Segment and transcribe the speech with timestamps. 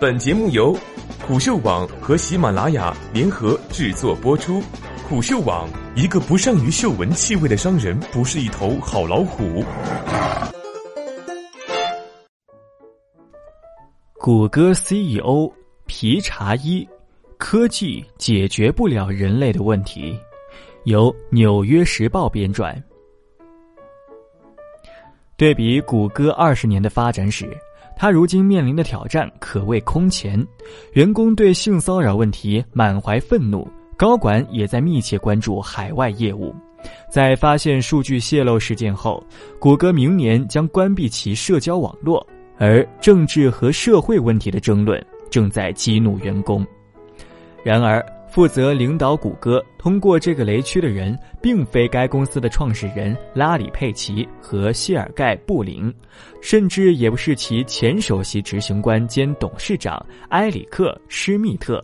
[0.00, 0.78] 本节目由
[1.26, 4.62] 虎嗅网和喜马拉雅联合制作播出。
[5.08, 9.64] 虎嗅网：一个不善于嗅闻气味的商人，不是一头好老虎。
[14.20, 15.52] 谷歌 CEO
[15.86, 16.88] 皮查伊，
[17.36, 20.16] 科技解决不了人类的问题。
[20.84, 22.72] 由《纽约时报》编撰。
[25.36, 27.50] 对比谷歌二十年的发展史。
[27.98, 30.46] 他如今面临的挑战可谓空前，
[30.92, 33.66] 员工对性骚扰问题满怀愤怒，
[33.96, 36.54] 高管也在密切关注海外业务。
[37.10, 39.20] 在发现数据泄露事件后，
[39.58, 42.24] 谷歌明年将关闭其社交网络，
[42.56, 46.64] 而政治和社会问题的争论正在激怒员工。
[47.64, 55.92] 然而，负责领导谷歌通过这个雷区的人，并非该公司的创始人拉里·佩奇和谢尔盖·布林，
[56.40, 61.82] 甚至也不是其前首席执行官兼董事长埃里克·施密特，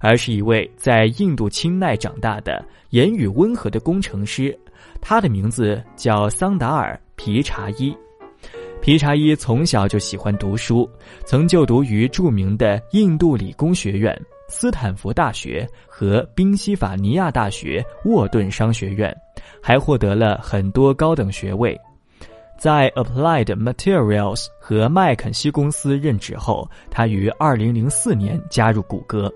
[0.00, 4.58] 而是一位在印度钦奈长大的言语温和的工程师，
[5.00, 7.94] 他的名字叫桑达尔·皮查伊。
[8.80, 10.88] 皮查伊从小就喜欢读书，
[11.24, 14.20] 曾就读于著名的印度理工学院。
[14.52, 19.16] 斯坦福大学和宾夕法尼亚大学沃顿商学院，
[19.62, 21.76] 还获得了很多高等学位。
[22.58, 29.32] 在 Applied Materials 和麦肯锡公司任职后，他于2004年加入谷歌。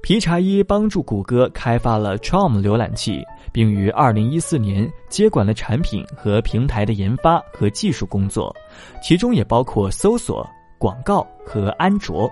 [0.00, 8.54] 皮查伊帮助谷歌开发了 Chrome 浏览器，并于2014年接管了产品和平台的研发和技术工作，
[9.02, 12.30] 其中也包括搜索、广告和安卓。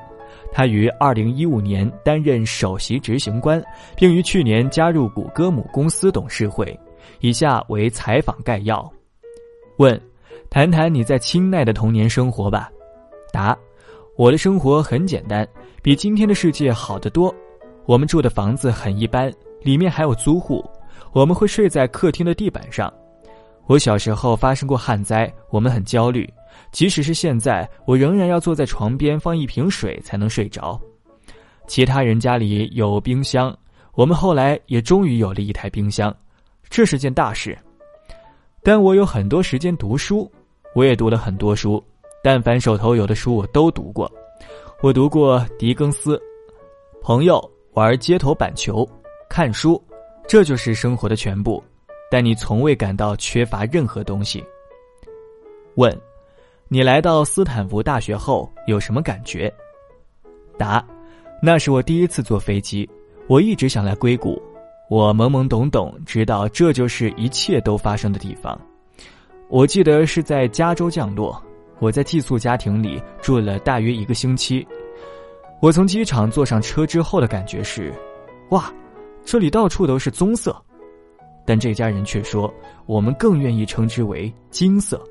[0.53, 3.63] 他于二零一五年担任首席执行官，
[3.97, 6.79] 并于去年加入谷歌母公司董事会。
[7.21, 8.91] 以下为采访概要：
[9.79, 10.01] 问，
[10.51, 12.71] 谈谈你在清奈的童年生活吧。
[13.33, 13.57] 答，
[14.17, 15.47] 我的生活很简单，
[15.83, 17.35] 比今天的世界好得多。
[17.87, 19.33] 我们住的房子很一般，
[19.63, 20.65] 里面还有租户。
[21.13, 22.93] 我们会睡在客厅的地板上。
[23.67, 26.29] 我小时候发生过旱灾，我们很焦虑。
[26.71, 30.81] 即使是现在，我仍然要坐在床边放一瓶水才能睡着。
[31.67, 33.57] 其他人家里有冰箱，
[33.95, 36.15] 我们后来也终于有了一台冰箱，
[36.71, 37.57] 这是件大事。
[38.63, 40.31] 但我有很多时间读书，
[40.75, 41.83] 我也读了很多书，
[42.23, 44.11] 但凡手头有的书我都读过。
[44.83, 46.21] 我读过狄更斯，
[47.03, 47.39] 朋友
[47.73, 48.89] 玩街头板球，
[49.29, 49.83] 看书，
[50.27, 51.63] 这就是生活的全部。
[52.11, 54.43] 但你从未感到缺乏任何东西。
[55.75, 56.08] 问。
[56.71, 59.51] 你来到斯坦福大学后有什么感觉？
[60.59, 60.85] 答：
[61.43, 62.87] 那是我第一次坐飞机。
[63.27, 64.39] 我一直想来硅谷，
[64.91, 68.59] 我懵懵懂懂知道这就是一切都发生的地方。
[69.49, 71.43] 我记得是在加州降落。
[71.79, 74.67] 我在寄宿家庭里住了大约一个星期。
[75.63, 77.95] 我从机场坐上车之后的感觉是：
[78.51, 78.71] 哇，
[79.25, 80.55] 这里到处都是棕色。
[81.47, 82.53] 但这家人却说，
[82.85, 85.03] 我们更愿意称之为金色。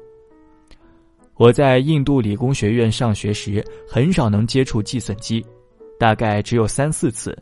[1.38, 5.46] 我在印度理工学院上学时，很少能接触计算机，
[6.00, 7.38] 大概只有三四次。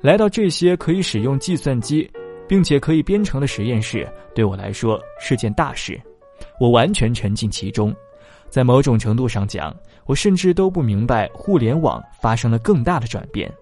[0.00, 2.08] 来到这些可以使用计算机，
[2.46, 6.00] 并且可以编程的实验室，对我来说是件大事。
[6.60, 7.92] 我完全沉浸其中，
[8.48, 13.52] 在某种程度上讲，我甚至都不明白互联网发生了更大的转变。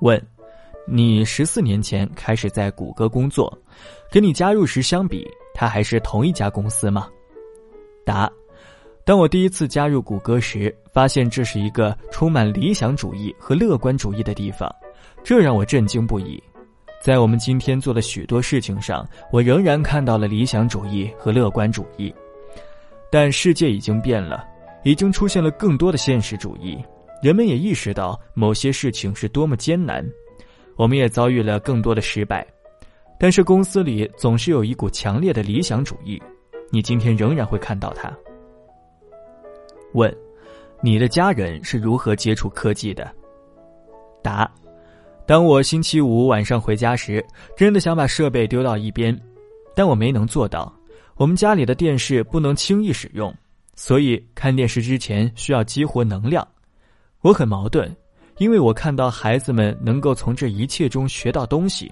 [0.00, 0.18] 问：
[0.86, 3.52] 你十四年前开始在谷歌工作，
[4.10, 7.06] 跟你加入时相比，它还是同一家公司吗？
[8.06, 8.30] 答：
[9.04, 14.72] 当我第一次加入谷歌时，发现这是一个充满理想主义和乐观主义的地方，
[15.24, 16.42] 这让我震惊不已。
[17.02, 22.14] 在我们今天做的许多事情上，我仍然看到了理想主义和乐观主义。
[23.10, 24.44] 但世界已经变了，
[24.82, 26.76] 已经出现了更多的现实主义，
[27.22, 30.04] 人们也意识到某些事情是多么艰难，
[30.76, 32.46] 我们也遭遇了更多的失败。
[33.18, 36.20] 但是公司里总是有一股强烈的理想主义。
[36.70, 38.12] 你今天仍然会看到他。
[39.94, 40.14] 问：
[40.82, 43.10] 你的家人是如何接触科技的？
[44.22, 44.50] 答：
[45.26, 47.24] 当我星期五晚上回家时，
[47.56, 49.18] 真的想把设备丢到一边，
[49.74, 50.72] 但我没能做到。
[51.16, 53.34] 我们家里的电视不能轻易使用，
[53.74, 56.46] 所以看电视之前需要激活能量。
[57.22, 57.96] 我很矛盾，
[58.36, 61.90] 因为我看到孩子们能够从这一切中学到东西。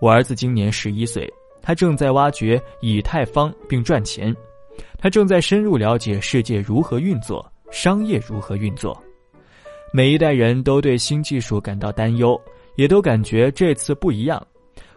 [0.00, 1.32] 我儿子今年十一岁。
[1.66, 4.32] 他正在挖掘以太坊并赚钱，
[4.96, 8.96] 他正在深入了解世界如何运作，商业如何运作。
[9.92, 12.40] 每一代人都对新技术感到担忧，
[12.76, 14.40] 也都感觉这次不一样。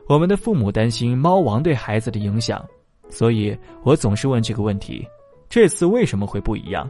[0.07, 2.63] 我们的父母担心猫王对孩子的影响，
[3.09, 5.03] 所以我总是问这个问题：
[5.49, 6.87] 这次为什么会不一样？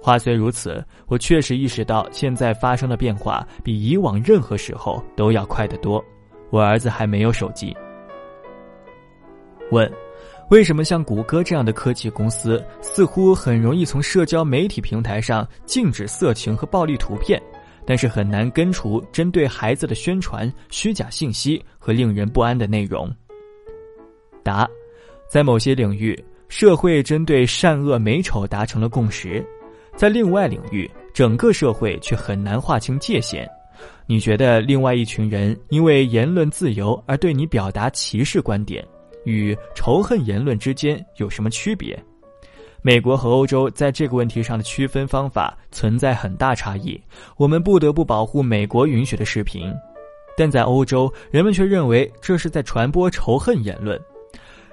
[0.00, 6.02] 话虽如此，我确实意识到现在发生的变化比以往任何时候都要快得多。
[6.48, 7.76] 我儿子还没有手机。
[9.70, 9.90] 问：
[10.50, 17.40] 为什么像谷歌这样的科技公司似乎很容易从社交媒体平台上禁止色情和暴力图片，
[17.86, 23.08] 但是很难根除针对孩子的宣传、虚假信息和令人不安的内容？
[24.42, 24.68] 答：
[25.28, 26.18] 在某些领域，
[26.48, 29.44] 社会针对善恶美丑达成了共识。
[29.96, 33.48] 在另外领域，整个社会却很难划清界限。
[34.06, 38.84] 你觉得另外一群人因为言论自由而对你表达歧视观点，
[39.24, 41.98] 与仇恨言论之间有什么区别？
[42.82, 46.98] 美国和欧洲在这个问题上的区分方法存在很大差异。
[47.36, 49.70] 我们不得不保护美国允许的视频，
[50.36, 54.00] 但在欧洲，人们却认为这是在传播仇恨言论。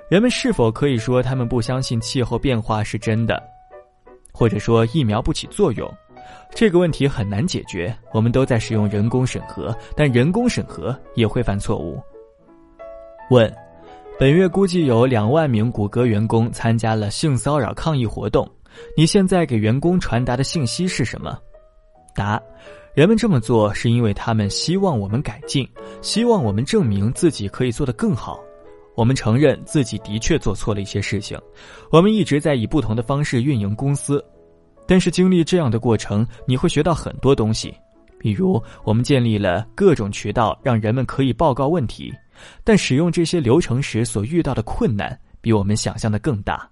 [0.09, 3.44] 人们是否可以说他们不相信气候变化是真的？
[4.31, 5.91] 或者说疫苗不起作用，
[6.55, 7.94] 这个问题很难解决。
[8.13, 12.01] 我们都在使用人工审核，但人工审核也会犯错误。
[13.29, 13.53] 问：
[14.19, 18.49] 本月估计有两万名谷歌员工参加了性骚扰抗议活动，
[18.95, 21.37] 你现在给员工传达的信息是什么？
[22.15, 22.41] 答：
[22.95, 25.69] 人们这么做是因为他们希望我们改进，
[26.01, 28.39] 希望我们证明自己可以做得更好。
[28.95, 31.39] 我们承认自己的确做错了一些事情，
[31.91, 34.23] 我们一直在以不同的方式运营公司，
[34.87, 37.71] 但是经历这样的过程，你会学到很多东西。
[38.17, 42.11] 比如，我们建立了各种渠道，让人们可以报告问题，
[42.63, 46.69] 但使用这些流程时所遇到的困难比我们想象的更大。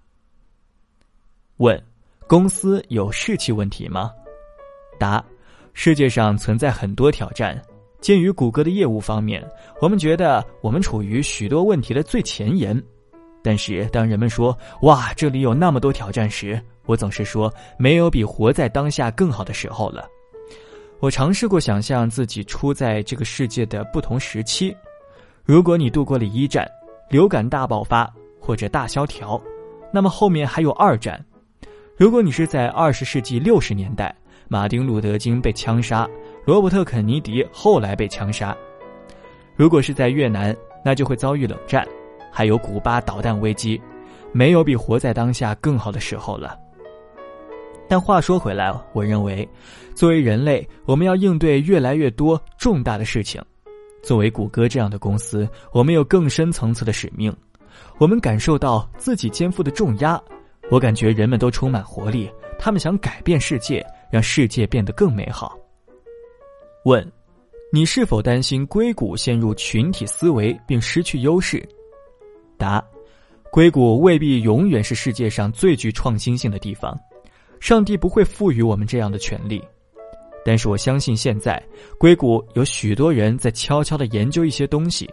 [1.57, 1.81] 问：
[2.27, 4.11] 公司有士气问题吗？
[4.99, 5.23] 答：
[5.73, 7.61] 世界上存在很多挑战。
[8.01, 9.43] 鉴于谷歌的业务方面，
[9.81, 12.81] 我们觉得我们处于许多问题的最前沿。
[13.41, 20.07] 但是当人们说“哇，这里有那么多挑战”时，我总是说没有比活在当下更好的时候了。
[20.99, 24.75] 我尝试过想象自己处在这个世界的不同时期。
[25.45, 26.67] 如果你度过了一战，
[27.07, 29.39] 流感大爆发或者大萧条，
[29.93, 31.23] 那么后面还有二战。
[31.95, 34.13] 如果你是在二十世纪六十年代，
[34.47, 36.09] 马丁·路德·金被枪杀。
[36.45, 38.57] 罗伯特·肯尼迪后来被枪杀。
[39.55, 41.87] 如果是在越南，那就会遭遇冷战，
[42.31, 43.79] 还有古巴导弹危机，
[44.31, 46.57] 没有比活在当下更好的时候了。
[47.87, 49.47] 但话说回来，我认为，
[49.93, 53.39] 作为人类，我们要应对越来越多重大的事情。
[54.05, 57.35] 作为谷歌这样的公司，我们有更深层次的使命。
[57.97, 60.21] 我们感受到自己肩负的重压。
[60.69, 62.29] 我感觉人们都充满活力，
[62.59, 65.57] 他们想改变世界，让世界变得更美好。
[66.83, 67.11] 问：
[67.71, 71.67] 你是否担心硅谷陷入群体思维并失去优势？
[72.57, 72.83] 答：
[73.51, 76.95] 硅谷未必永远是世界上最具创新性的地方，
[77.59, 79.63] 上帝不会赋予我们这样的权利。
[80.45, 81.61] 但是我相信，现在
[81.97, 85.09] 硅谷有许多人在悄悄的研究一些东西，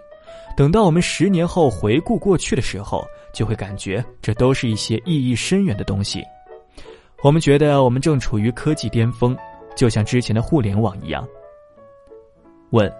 [0.57, 3.03] 等到我们十年后回顾过去的时候，
[3.33, 6.23] 就会感觉这都是一些意义深远的东西。
[7.23, 9.35] 我们觉得我们正处于科技巅峰，
[9.75, 11.27] 就像之前的互联网一样。
[12.71, 12.93] 问：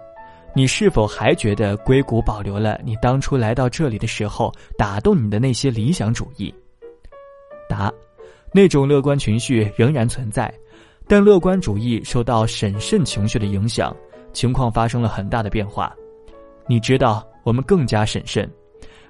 [0.55, 6.53] 你是否还觉得硅谷保留了你当初来到这里的时候打动你的那些理想主义？
[7.69, 7.91] 答：
[8.51, 10.51] 那种乐观情绪仍然存在，
[11.07, 13.95] 但乐观主义受到审慎情绪的影响，
[14.31, 15.93] 情况发生了很大的变化。
[16.67, 18.49] 你知道，我们更加审慎，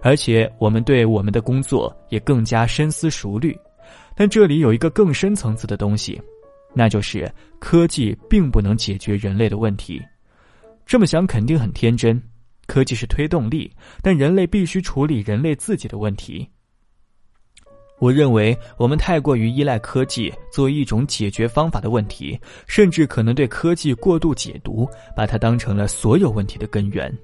[0.02, 3.58] 而且我们对我们的工作也更加深思熟虑。
[4.16, 6.22] 但这里有一个更深层次的东西，
[6.74, 10.02] 那就是科技并不能解决人类的问题。
[10.86, 12.22] 这么想肯定很天真，
[12.68, 13.72] 科技是推动力，
[14.02, 16.48] 但人类必须处理人类自己的问题。
[18.04, 27.18] 我认为我们太过于依赖科技作为一种解决方法的问题，甚至可能对科技过度解读，把它当成了所有问题的根源。